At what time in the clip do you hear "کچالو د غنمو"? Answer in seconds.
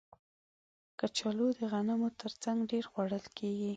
0.99-2.09